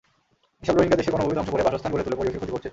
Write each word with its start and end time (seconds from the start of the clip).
এসব 0.63 0.75
রোহিঙ্গা 0.77 0.99
দেশের 0.99 1.13
বনভূমি 1.13 1.35
ধ্বংস 1.37 1.49
করে 1.53 1.65
বাসস্থান 1.65 1.91
গড়ে 1.93 2.05
তুলে 2.05 2.17
পরিবেশের 2.19 2.39
ক্ষতি 2.41 2.53
করছে। 2.55 2.69